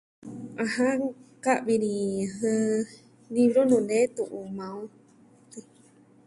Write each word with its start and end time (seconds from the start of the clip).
ɨjɨn, 0.61 0.99
ka'vi 1.43 1.75
ni 1.83 1.91
livru 3.33 3.61
nuu 3.69 3.83
nee 3.87 4.05
tu'un 4.15 4.47
maa 4.57 4.73
on. 4.81 4.87